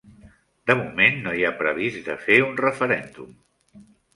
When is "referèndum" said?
2.65-3.37